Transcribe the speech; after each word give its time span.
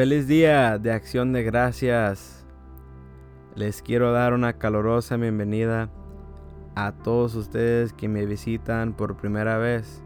Feliz 0.00 0.26
día 0.26 0.78
de 0.78 0.92
acción 0.92 1.34
de 1.34 1.42
gracias. 1.42 2.46
Les 3.54 3.82
quiero 3.82 4.12
dar 4.12 4.32
una 4.32 4.54
calorosa 4.54 5.18
bienvenida 5.18 5.90
a 6.74 6.92
todos 6.92 7.34
ustedes 7.34 7.92
que 7.92 8.08
me 8.08 8.24
visitan 8.24 8.94
por 8.94 9.18
primera 9.18 9.58
vez 9.58 10.02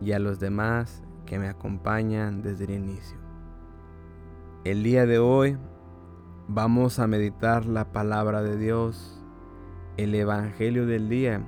y 0.00 0.12
a 0.12 0.20
los 0.20 0.38
demás 0.38 1.02
que 1.26 1.40
me 1.40 1.48
acompañan 1.48 2.40
desde 2.40 2.66
el 2.66 2.70
inicio. 2.70 3.18
El 4.62 4.84
día 4.84 5.06
de 5.06 5.18
hoy 5.18 5.58
vamos 6.46 7.00
a 7.00 7.08
meditar 7.08 7.66
la 7.66 7.90
palabra 7.90 8.44
de 8.44 8.56
Dios, 8.58 9.20
el 9.96 10.14
Evangelio 10.14 10.86
del 10.86 11.08
día, 11.08 11.42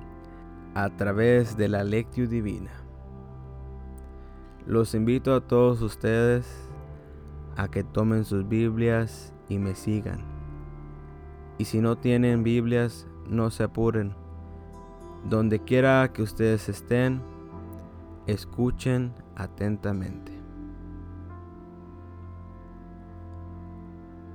a 0.75 0.89
través 0.97 1.55
de 1.55 1.69
la 1.69 1.85
lectio 1.85 2.27
divina. 2.27 2.71
Los 4.65 4.93
invito 4.93 5.33
a 5.33 5.39
todos 5.39 5.81
ustedes 5.81 6.62
a 7.55 7.69
que 7.69 7.83
tomen 7.83 8.25
sus 8.25 8.47
Biblias 8.47 9.33
y 9.49 9.59
me 9.59 9.75
sigan. 9.75 10.19
Y 11.57 11.65
si 11.65 11.81
no 11.81 11.97
tienen 11.97 12.43
Biblias, 12.43 13.07
no 13.27 13.51
se 13.51 13.63
apuren. 13.63 14.15
Donde 15.29 15.59
quiera 15.59 16.11
que 16.11 16.21
ustedes 16.21 16.67
estén, 16.67 17.21
escuchen 18.27 19.13
atentamente. 19.35 20.31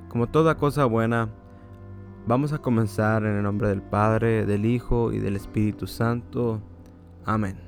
Como 0.09 0.27
toda 0.27 0.57
cosa 0.57 0.87
buena, 0.87 1.29
vamos 2.27 2.53
a 2.53 2.59
comenzar 2.59 3.25
en 3.25 3.37
el 3.37 3.43
nombre 3.43 3.69
del 3.69 3.83
Padre, 3.83 4.47
del 4.47 4.65
Hijo 4.65 5.13
y 5.13 5.19
del 5.19 5.37
Espíritu 5.37 5.87
Santo. 5.87 6.63
Amén. 7.27 7.59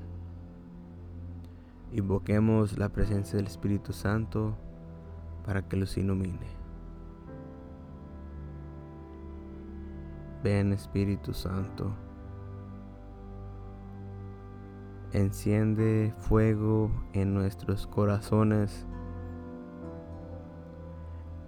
Invoquemos 1.92 2.78
la 2.78 2.88
presencia 2.88 3.36
del 3.36 3.46
Espíritu 3.46 3.92
Santo 3.92 4.56
para 5.50 5.62
que 5.62 5.76
los 5.76 5.98
ilumine. 5.98 6.46
Ven 10.44 10.72
Espíritu 10.72 11.34
Santo. 11.34 11.90
Enciende 15.10 16.14
fuego 16.18 16.92
en 17.14 17.34
nuestros 17.34 17.88
corazones. 17.88 18.86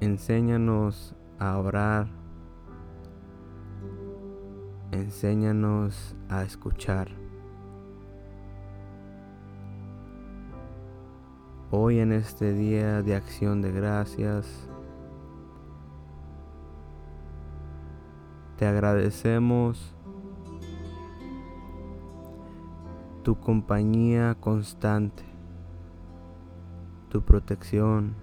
Enséñanos 0.00 1.14
a 1.38 1.56
orar. 1.58 2.08
Enséñanos 4.90 6.16
a 6.28 6.42
escuchar. 6.42 7.21
Hoy 11.74 12.00
en 12.00 12.12
este 12.12 12.52
día 12.52 13.00
de 13.00 13.14
acción 13.14 13.62
de 13.62 13.72
gracias, 13.72 14.68
te 18.58 18.66
agradecemos 18.66 19.96
tu 23.22 23.40
compañía 23.40 24.36
constante, 24.38 25.24
tu 27.08 27.22
protección, 27.22 28.16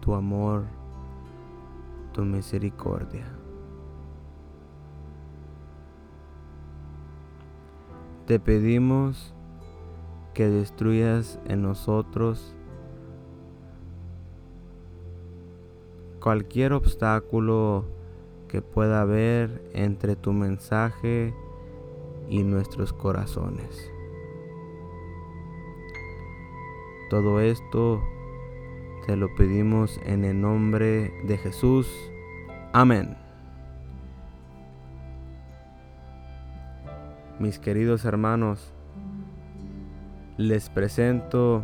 tu 0.00 0.14
amor, 0.14 0.64
tu 2.12 2.24
misericordia. 2.24 3.26
Te 8.26 8.40
pedimos 8.40 9.32
que 10.34 10.48
destruyas 10.48 11.38
en 11.46 11.62
nosotros 11.62 12.54
cualquier 16.20 16.72
obstáculo 16.72 17.84
que 18.48 18.60
pueda 18.60 19.02
haber 19.02 19.62
entre 19.72 20.16
tu 20.16 20.32
mensaje 20.32 21.34
y 22.28 22.42
nuestros 22.42 22.92
corazones. 22.92 23.90
Todo 27.10 27.40
esto 27.40 28.02
te 29.06 29.16
lo 29.16 29.34
pedimos 29.34 30.00
en 30.04 30.24
el 30.24 30.40
nombre 30.40 31.12
de 31.24 31.38
Jesús. 31.38 31.88
Amén. 32.72 33.16
Mis 37.38 37.58
queridos 37.58 38.04
hermanos, 38.04 38.73
les 40.36 40.68
presento 40.68 41.62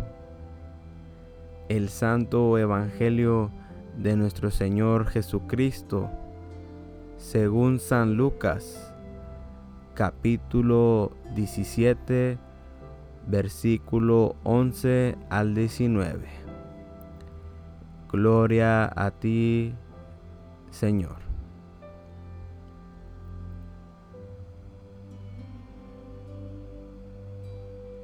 el 1.68 1.88
Santo 1.88 2.56
Evangelio 2.56 3.50
de 3.96 4.16
nuestro 4.16 4.50
Señor 4.50 5.06
Jesucristo, 5.06 6.08
según 7.16 7.80
San 7.80 8.14
Lucas, 8.14 8.94
capítulo 9.94 11.12
17, 11.34 12.38
versículo 13.26 14.36
11 14.44 15.16
al 15.30 15.54
19. 15.54 16.28
Gloria 18.12 18.90
a 18.94 19.10
ti, 19.10 19.74
Señor. 20.70 21.29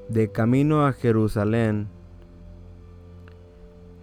De 0.09 0.31
camino 0.31 0.87
a 0.87 0.93
Jerusalén, 0.93 1.89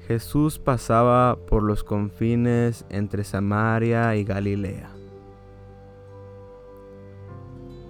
Jesús 0.05 0.59
pasaba 0.59 1.37
por 1.47 1.63
los 1.63 1.85
confines 1.85 2.85
entre 2.89 3.23
Samaria 3.23 4.13
y 4.17 4.25
Galilea. 4.25 4.89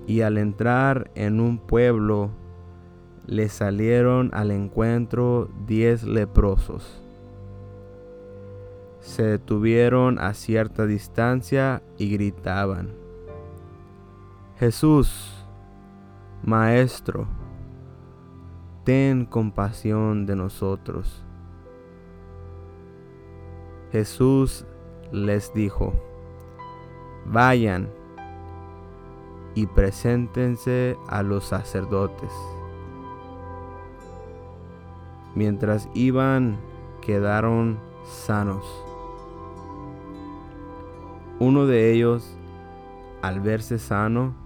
Y 0.05 0.21
al 0.21 0.37
entrar 0.37 1.09
en 1.15 1.39
un 1.39 1.57
pueblo, 1.57 2.29
le 3.25 3.49
salieron 3.49 4.29
al 4.33 4.51
encuentro 4.51 5.49
diez 5.65 6.03
leprosos. 6.03 7.01
Se 8.99 9.23
detuvieron 9.23 10.19
a 10.19 10.35
cierta 10.35 10.85
distancia 10.85 11.81
y 11.97 12.11
gritaban, 12.11 12.93
Jesús, 14.59 15.43
Maestro, 16.43 17.27
ten 18.83 19.25
compasión 19.25 20.25
de 20.25 20.35
nosotros. 20.35 21.23
Jesús 23.91 24.65
les 25.11 25.53
dijo, 25.53 25.93
vayan 27.25 27.89
y 29.55 29.67
preséntense 29.67 30.97
a 31.07 31.23
los 31.23 31.45
sacerdotes. 31.45 32.31
Mientras 35.35 35.87
iban, 35.93 36.57
quedaron 37.01 37.79
sanos. 38.03 38.65
Uno 41.39 41.65
de 41.65 41.91
ellos, 41.91 42.37
al 43.21 43.39
verse 43.39 43.79
sano, 43.79 44.42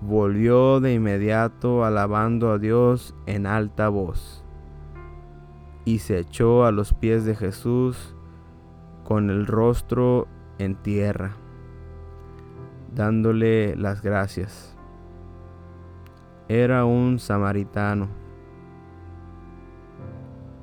volvió 0.00 0.80
de 0.80 0.94
inmediato 0.94 1.84
alabando 1.84 2.50
a 2.50 2.58
Dios 2.58 3.14
en 3.26 3.46
alta 3.46 3.88
voz 3.88 4.44
y 5.86 6.00
se 6.00 6.18
echó 6.18 6.66
a 6.66 6.72
los 6.72 6.92
pies 6.92 7.24
de 7.24 7.36
Jesús 7.36 8.14
con 9.04 9.30
el 9.30 9.46
rostro 9.46 10.26
en 10.58 10.74
tierra, 10.74 11.36
dándole 12.92 13.76
las 13.76 14.02
gracias. 14.02 14.76
Era 16.48 16.84
un 16.84 17.20
samaritano. 17.20 18.08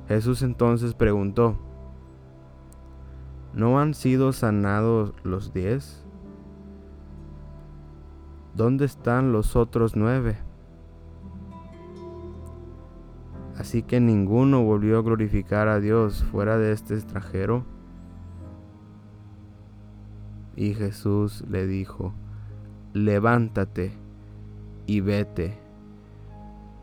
Jesús 0.09 0.41
entonces 0.41 0.94
preguntó, 0.94 1.57
¿no 3.53 3.79
han 3.79 3.94
sido 3.94 4.33
sanados 4.33 5.13
los 5.24 5.53
diez? 5.53 6.02
¿Dónde 8.55 8.85
están 8.85 9.31
los 9.31 9.55
otros 9.55 9.95
nueve? 9.95 10.38
Así 13.57 13.83
que 13.83 14.00
ninguno 14.00 14.63
volvió 14.63 14.97
a 14.97 15.03
glorificar 15.03 15.67
a 15.67 15.79
Dios 15.79 16.23
fuera 16.23 16.57
de 16.57 16.71
este 16.71 16.95
extranjero. 16.95 17.65
Y 20.55 20.73
Jesús 20.73 21.44
le 21.50 21.65
dijo, 21.65 22.13
levántate 22.94 23.94
y 24.85 25.01
vete, 25.01 25.57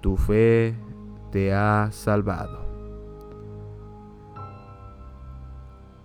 tu 0.01 0.17
fe 0.17 0.75
te 1.31 1.53
ha 1.55 1.91
salvado. 1.93 2.61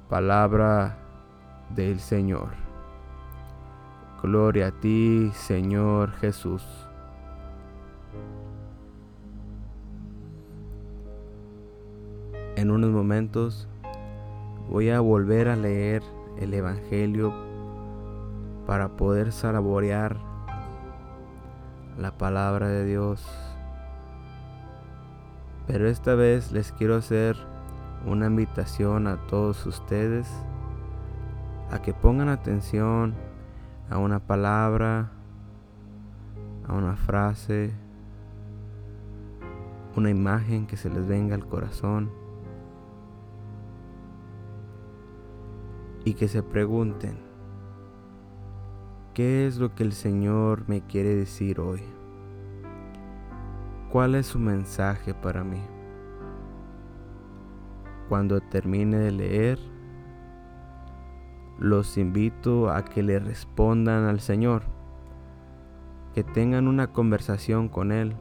Palabra 0.10 0.98
del 1.76 2.00
Señor. 2.00 2.65
Gloria 4.26 4.70
a 4.70 4.72
ti, 4.72 5.30
Señor 5.36 6.12
Jesús. 6.14 6.66
En 12.56 12.72
unos 12.72 12.90
momentos 12.90 13.68
voy 14.68 14.90
a 14.90 15.00
volver 15.00 15.48
a 15.48 15.56
leer 15.56 16.02
el 16.40 16.56
Evangelio 16.56 17.36
para 18.66 18.98
poder 18.98 19.32
saborear 19.32 20.18
la 22.00 22.18
palabra 22.18 22.68
de 22.68 22.84
Dios. 22.84 23.24
Pero 25.68 25.88
esta 25.88 26.16
vez 26.16 26.52
les 26.52 26.72
quiero 26.72 26.96
hacer 26.96 27.38
una 28.08 28.26
invitación 28.26 29.06
a 29.06 29.18
todos 29.28 29.64
ustedes 29.68 30.28
a 31.70 31.80
que 31.84 31.94
pongan 31.94 32.30
atención 32.30 33.14
a 33.90 33.98
una 33.98 34.20
palabra, 34.20 35.12
a 36.68 36.74
una 36.74 36.96
frase, 36.96 37.74
una 39.96 40.10
imagen 40.10 40.68
que 40.68 40.78
se 40.78 40.90
les 40.90 41.08
venga 41.08 41.36
al 41.36 41.48
corazón 41.48 42.12
y 46.04 46.14
que 46.14 46.28
se 46.28 46.44
pregunten, 46.44 47.18
¿qué 49.14 49.48
es 49.48 49.58
lo 49.58 49.74
que 49.74 49.84
el 49.84 49.94
Señor 49.94 50.68
me 50.68 50.82
quiere 50.82 51.16
decir 51.16 51.60
hoy? 51.60 51.82
¿Cuál 53.92 54.16
es 54.16 54.28
su 54.28 54.40
mensaje 54.40 55.14
para 55.14 55.44
mí? 55.44 55.62
Cuando 58.10 58.42
termine 58.42 58.98
de 58.98 59.12
leer, 59.12 59.75
los 61.58 61.98
invito 61.98 62.70
a 62.70 62.84
que 62.84 63.02
le 63.02 63.20
respondan 63.20 64.04
al 64.04 64.20
Señor, 64.20 64.64
que 66.14 66.24
tengan 66.24 66.68
una 66.68 66.92
conversación 66.92 67.70
con 67.70 67.92
Él, 67.92 68.16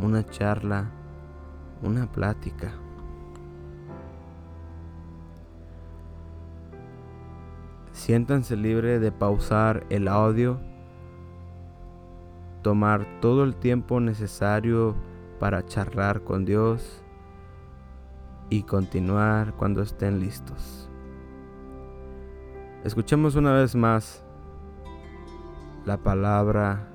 una 0.00 0.24
charla, 0.24 0.90
una 1.82 2.10
plática. 2.10 2.72
Siéntanse 7.92 8.56
libre 8.56 8.98
de 8.98 9.12
pausar 9.12 9.86
el 9.88 10.08
audio, 10.08 10.58
tomar 12.62 13.06
todo 13.20 13.44
el 13.44 13.54
tiempo 13.54 14.00
necesario 14.00 14.94
para 15.38 15.64
charlar 15.64 16.24
con 16.24 16.44
Dios 16.44 17.04
y 18.50 18.62
continuar 18.62 19.54
cuando 19.54 19.82
estén 19.82 20.20
listos. 20.20 20.90
Escuchemos 22.84 23.34
una 23.34 23.54
vez 23.54 23.74
más 23.74 24.22
la 25.86 25.96
palabra 25.96 26.86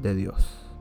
de 0.00 0.14
Dios. 0.14 0.72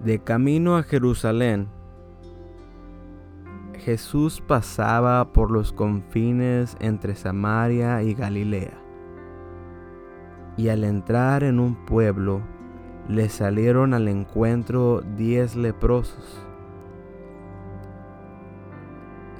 De 0.00 0.18
camino 0.18 0.76
a 0.76 0.82
Jerusalén, 0.82 1.68
Jesús 3.78 4.40
pasaba 4.40 5.32
por 5.32 5.52
los 5.52 5.72
confines 5.72 6.76
entre 6.80 7.14
Samaria 7.14 8.02
y 8.02 8.12
Galilea. 8.14 8.76
Y 10.56 10.68
al 10.68 10.82
entrar 10.82 11.44
en 11.44 11.60
un 11.60 11.86
pueblo, 11.86 12.40
le 13.08 13.28
salieron 13.28 13.94
al 13.94 14.08
encuentro 14.08 15.00
diez 15.16 15.54
leprosos 15.54 16.44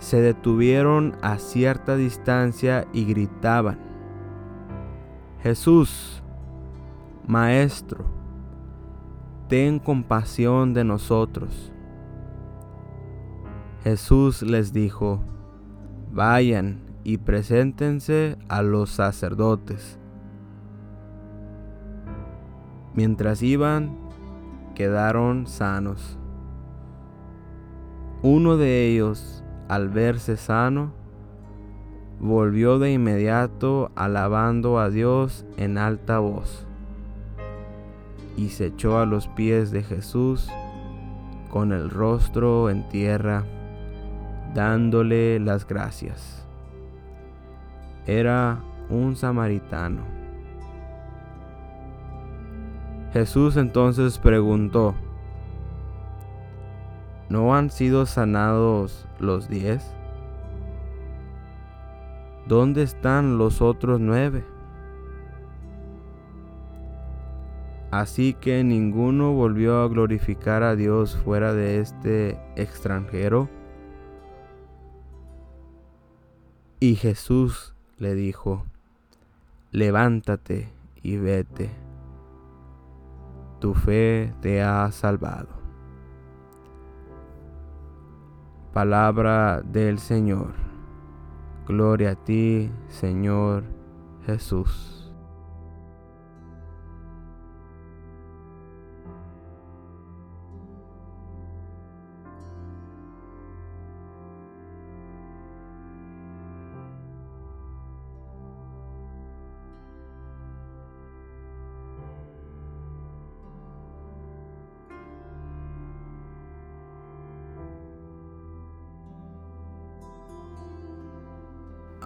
se 0.02 0.20
detuvieron 0.20 1.14
a 1.22 1.38
cierta 1.38 1.94
distancia 1.94 2.88
y 2.92 3.04
gritaban, 3.04 3.78
Jesús, 5.44 6.24
Maestro, 7.28 8.04
ten 9.48 9.78
compasión 9.78 10.74
de 10.74 10.82
nosotros. 10.82 11.72
Jesús 13.84 14.42
les 14.42 14.72
dijo, 14.72 15.20
vayan 16.12 16.80
y 17.04 17.18
preséntense 17.18 18.36
a 18.48 18.62
los 18.62 18.90
sacerdotes. 18.90 20.00
Mientras 22.94 23.40
iban, 23.40 23.96
quedaron 24.74 25.46
sanos. 25.46 26.18
Uno 28.22 28.56
de 28.56 28.88
ellos, 28.88 29.41
al 29.68 29.88
verse 29.88 30.36
sano, 30.36 30.92
volvió 32.20 32.78
de 32.78 32.92
inmediato 32.92 33.90
alabando 33.94 34.78
a 34.78 34.90
Dios 34.90 35.44
en 35.56 35.78
alta 35.78 36.18
voz 36.18 36.66
y 38.36 38.48
se 38.48 38.66
echó 38.66 38.98
a 38.98 39.06
los 39.06 39.28
pies 39.28 39.70
de 39.70 39.82
Jesús 39.82 40.48
con 41.50 41.72
el 41.72 41.90
rostro 41.90 42.70
en 42.70 42.88
tierra, 42.88 43.44
dándole 44.54 45.38
las 45.38 45.66
gracias. 45.66 46.46
Era 48.06 48.60
un 48.88 49.16
samaritano. 49.16 50.02
Jesús 53.12 53.58
entonces 53.58 54.18
preguntó, 54.18 54.94
¿No 57.32 57.54
han 57.54 57.70
sido 57.70 58.04
sanados 58.04 59.08
los 59.18 59.48
diez? 59.48 59.82
¿Dónde 62.46 62.82
están 62.82 63.38
los 63.38 63.62
otros 63.62 64.00
nueve? 64.00 64.44
Así 67.90 68.34
que 68.34 68.62
ninguno 68.64 69.32
volvió 69.32 69.80
a 69.80 69.88
glorificar 69.88 70.62
a 70.62 70.76
Dios 70.76 71.16
fuera 71.16 71.54
de 71.54 71.80
este 71.80 72.38
extranjero. 72.54 73.48
Y 76.80 76.96
Jesús 76.96 77.74
le 77.96 78.14
dijo, 78.14 78.66
levántate 79.70 80.68
y 81.02 81.16
vete, 81.16 81.70
tu 83.58 83.72
fe 83.72 84.34
te 84.42 84.60
ha 84.60 84.92
salvado. 84.92 85.61
Palabra 88.72 89.60
del 89.60 89.98
Señor. 89.98 90.54
Gloria 91.66 92.12
a 92.12 92.14
ti, 92.14 92.70
Señor 92.88 93.64
Jesús. 94.24 95.01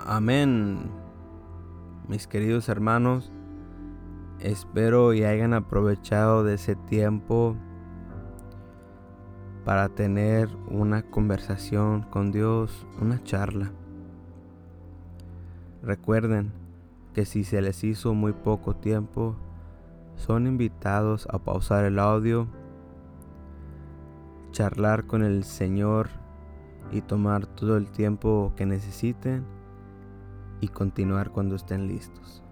Amén. 0.08 0.88
Mis 2.06 2.28
queridos 2.28 2.68
hermanos, 2.68 3.28
espero 4.38 5.12
y 5.14 5.24
hayan 5.24 5.52
aprovechado 5.52 6.44
de 6.44 6.54
ese 6.54 6.76
tiempo 6.76 7.56
para 9.64 9.88
tener 9.88 10.48
una 10.70 11.02
conversación 11.02 12.02
con 12.02 12.30
Dios, 12.30 12.86
una 13.02 13.20
charla. 13.24 13.72
Recuerden 15.82 16.52
que 17.12 17.24
si 17.24 17.42
se 17.42 17.60
les 17.60 17.82
hizo 17.82 18.14
muy 18.14 18.32
poco 18.32 18.76
tiempo, 18.76 19.34
son 20.14 20.46
invitados 20.46 21.26
a 21.32 21.40
pausar 21.40 21.84
el 21.84 21.98
audio, 21.98 22.46
charlar 24.52 25.04
con 25.08 25.24
el 25.24 25.42
Señor 25.42 26.10
y 26.92 27.00
tomar 27.00 27.48
todo 27.48 27.76
el 27.76 27.90
tiempo 27.90 28.52
que 28.54 28.66
necesiten 28.66 29.55
y 30.60 30.68
continuar 30.68 31.30
cuando 31.30 31.56
estén 31.56 31.86
listos. 31.86 32.42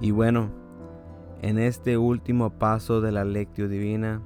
Y 0.00 0.10
bueno, 0.10 0.50
en 1.42 1.58
este 1.58 1.98
último 1.98 2.50
paso 2.50 3.00
de 3.00 3.12
la 3.12 3.24
lectio 3.24 3.68
divina, 3.68 4.20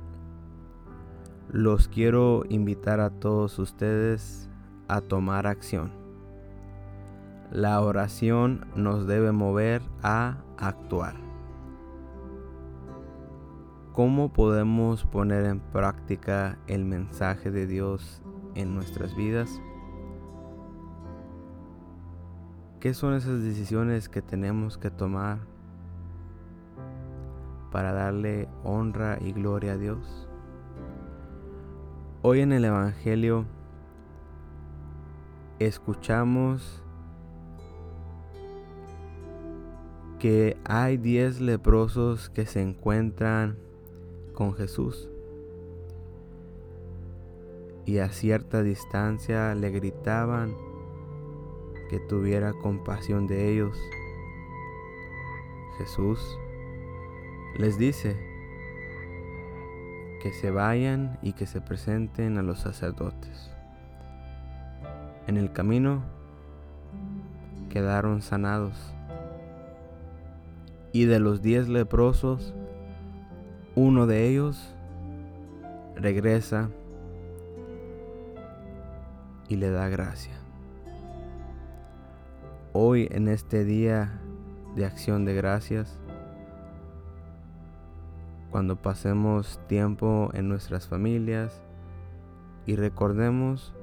los 1.51 1.89
quiero 1.89 2.45
invitar 2.49 3.01
a 3.01 3.11
todos 3.11 3.59
ustedes 3.59 4.49
a 4.89 5.01
tomar 5.01 5.47
acción. 5.47 5.93
La 7.51 7.81
oración 7.83 8.67
nos 8.75 9.07
debe 9.07 9.33
mover 9.33 9.83
a 10.03 10.39
actuar. 10.57 11.15
¿Cómo 13.93 14.33
podemos 14.33 15.05
poner 15.05 15.45
en 15.45 15.61
práctica 15.61 16.59
el 16.67 16.87
mensaje 16.87 17.51
de 17.51 17.67
Dios 17.67 18.23
en 18.55 18.75
nuestras 18.75 19.15
vidas? 19.15 19.61
¿Qué 22.83 22.95
son 22.95 23.15
esas 23.15 23.45
decisiones 23.45 24.09
que 24.09 24.23
tenemos 24.23 24.77
que 24.77 24.91
tomar? 24.91 25.39
para 27.71 27.93
darle 27.93 28.49
honra 28.65 29.19
y 29.21 29.33
gloria 29.33 29.75
a 29.75 29.77
Dios. 29.77 30.29
Hoy 32.23 32.41
en 32.41 32.53
el 32.53 32.65
Evangelio 32.65 33.47
escuchamos 35.61 36.83
que 40.19 40.57
hay 40.65 40.97
diez 40.97 41.41
leprosos 41.41 42.31
que 42.31 42.47
se 42.47 42.63
encuentran 42.63 43.59
con 44.35 44.55
Jesús 44.55 45.09
y 47.87 47.99
a 47.99 48.09
cierta 48.09 48.65
distancia 48.65 49.55
le 49.55 49.71
gritaban 49.71 50.72
que 51.93 52.01
tuviera 52.01 52.55
compasión 52.55 53.27
de 53.27 53.53
ellos. 53.53 53.79
Jesús 55.77 56.39
les 57.59 57.77
dice 57.77 58.17
que 60.23 60.33
se 60.33 60.51
vayan 60.51 61.19
y 61.21 61.35
que 61.35 61.45
se 61.45 61.61
presenten 61.61 62.39
a 62.39 62.43
los 62.43 62.61
sacerdotes. 62.61 63.51
En 65.27 65.37
el 65.37 65.53
camino 65.53 66.03
quedaron 67.69 68.23
sanados. 68.23 68.95
Y 70.93 71.05
de 71.05 71.21
los 71.21 71.43
diez 71.43 71.69
leprosos, 71.69 72.55
uno 73.75 74.07
de 74.07 74.31
ellos 74.31 74.75
regresa 75.95 76.71
y 79.47 79.57
le 79.57 79.69
da 79.69 79.91
gracia. 79.91 80.42
Hoy 82.75 83.07
en 83.11 83.29
este 83.29 83.67
día 83.67 84.19
de 84.75 84.87
acción 84.87 85.27
de 85.27 85.35
gracias, 85.35 85.99
cuando 88.51 88.77
pasemos 88.77 89.61
tiempo 89.69 90.31
en 90.33 90.49
nuestras 90.49 90.89
familias 90.89 91.61
y 92.65 92.77
recordemos 92.77 93.75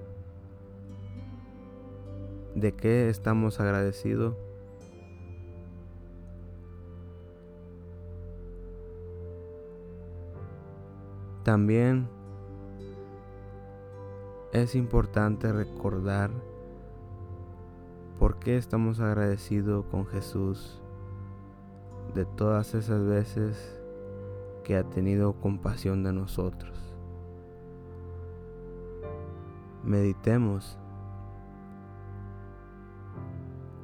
de 2.56 2.74
qué 2.74 3.10
estamos 3.10 3.60
agradecidos. 3.60 4.36
También 11.44 12.10
es 14.52 14.74
importante 14.74 15.54
recordar 15.54 16.32
por 18.20 18.38
qué 18.38 18.58
estamos 18.58 19.00
agradecidos 19.00 19.86
con 19.86 20.06
Jesús 20.06 20.82
de 22.14 22.26
todas 22.26 22.76
esas 22.76 23.06
veces 23.06 23.82
que 24.66 24.76
ha 24.76 24.84
tenido 24.84 25.34
compasión 25.40 26.04
de 26.04 26.12
nosotros. 26.12 26.78
Meditemos 29.86 30.78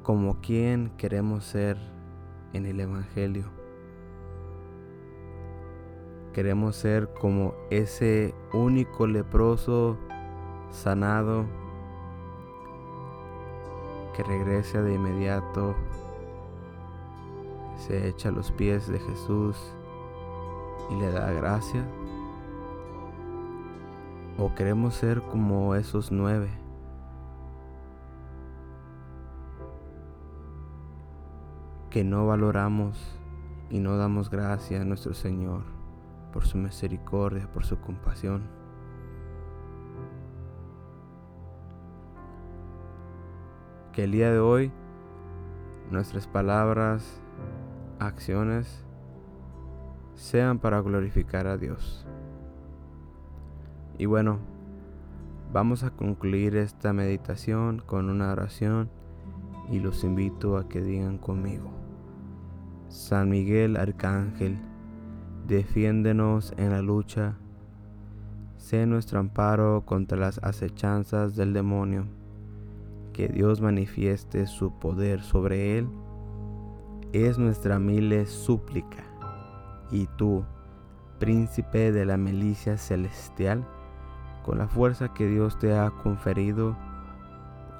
como 0.02 0.38
quien 0.42 0.92
queremos 0.98 1.44
ser 1.44 1.78
en 2.52 2.66
el 2.66 2.78
Evangelio. 2.78 3.46
Queremos 6.34 6.76
ser 6.76 7.08
como 7.14 7.54
ese 7.70 8.34
único 8.52 9.06
leproso 9.06 9.96
sanado 10.70 11.46
que 14.16 14.22
regresa 14.22 14.80
de 14.80 14.94
inmediato, 14.94 15.76
se 17.76 18.08
echa 18.08 18.30
a 18.30 18.32
los 18.32 18.50
pies 18.50 18.88
de 18.88 18.98
Jesús 18.98 19.56
y 20.90 20.94
le 20.96 21.10
da 21.10 21.30
gracia? 21.32 21.84
¿O 24.38 24.54
queremos 24.54 24.94
ser 24.94 25.20
como 25.20 25.74
esos 25.74 26.10
nueve? 26.10 26.48
Que 31.90 32.02
no 32.02 32.26
valoramos 32.26 32.98
y 33.68 33.80
no 33.80 33.98
damos 33.98 34.30
gracia 34.30 34.80
a 34.80 34.84
nuestro 34.84 35.12
Señor 35.12 35.62
por 36.32 36.46
su 36.46 36.56
misericordia, 36.56 37.50
por 37.52 37.66
su 37.66 37.78
compasión. 37.80 38.65
Que 43.96 44.04
el 44.04 44.12
día 44.12 44.30
de 44.30 44.40
hoy 44.40 44.70
nuestras 45.90 46.26
palabras, 46.26 47.18
acciones, 47.98 48.84
sean 50.12 50.58
para 50.58 50.82
glorificar 50.82 51.46
a 51.46 51.56
Dios. 51.56 52.06
Y 53.96 54.04
bueno, 54.04 54.38
vamos 55.50 55.82
a 55.82 55.92
concluir 55.92 56.56
esta 56.56 56.92
meditación 56.92 57.78
con 57.86 58.10
una 58.10 58.30
oración 58.32 58.90
y 59.70 59.78
los 59.78 60.04
invito 60.04 60.58
a 60.58 60.68
que 60.68 60.82
digan 60.82 61.16
conmigo. 61.16 61.70
San 62.88 63.30
Miguel 63.30 63.78
Arcángel, 63.78 64.58
defiéndenos 65.46 66.52
en 66.58 66.68
la 66.68 66.82
lucha, 66.82 67.38
sé 68.58 68.84
nuestro 68.84 69.20
amparo 69.20 69.86
contra 69.86 70.18
las 70.18 70.36
acechanzas 70.44 71.34
del 71.34 71.54
demonio, 71.54 72.04
que 73.16 73.28
Dios 73.28 73.62
manifieste 73.62 74.46
su 74.46 74.78
poder 74.78 75.22
sobre 75.22 75.78
él, 75.78 75.88
es 77.14 77.38
nuestra 77.38 77.78
humilde 77.78 78.26
súplica 78.26 79.04
y 79.90 80.06
tú, 80.18 80.44
príncipe 81.18 81.92
de 81.92 82.04
la 82.04 82.18
milicia 82.18 82.76
celestial, 82.76 83.66
con 84.44 84.58
la 84.58 84.68
fuerza 84.68 85.14
que 85.14 85.26
Dios 85.26 85.58
te 85.58 85.74
ha 85.74 85.90
conferido, 86.02 86.76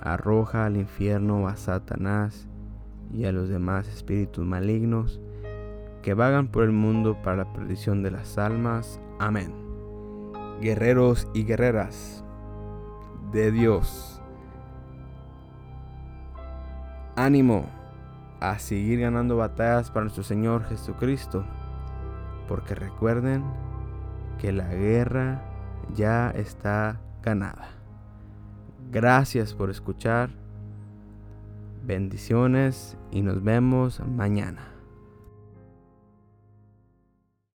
arroja 0.01 0.65
al 0.65 0.79
infierno 0.79 1.47
a 1.49 1.57
Satanás 1.57 2.49
y 3.13 3.27
a 3.27 3.33
los 3.33 3.51
demás 3.51 3.89
espíritus 3.89 4.47
malignos 4.47 5.21
que 6.01 6.15
vagan 6.15 6.49
por 6.49 6.65
el 6.65 6.73
mundo 6.73 7.21
para 7.23 7.37
la 7.45 7.53
perdición 7.53 8.03
de 8.03 8.11
las 8.11 8.39
almas. 8.39 9.03
Amén. 9.19 9.53
Guerreros 10.63 11.29
y 11.35 11.45
guerreras 11.45 12.25
de 13.33 13.53
Dios, 13.53 14.16
ánimo 17.17 17.67
a 18.41 18.59
seguir 18.59 19.01
ganando 19.01 19.37
batallas 19.37 19.91
para 19.91 20.05
nuestro 20.05 20.23
Señor 20.23 20.65
Jesucristo 20.65 21.45
porque 22.47 22.75
recuerden 22.75 23.45
que 24.39 24.53
la 24.53 24.69
guerra 24.69 25.43
ya 25.95 26.31
está 26.31 27.01
ganada. 27.23 27.69
Gracias 28.91 29.55
por 29.55 29.71
escuchar. 29.71 30.31
Bendiciones 31.85 32.97
y 33.11 33.23
nos 33.23 33.43
vemos 33.43 34.01
mañana. 34.01 34.76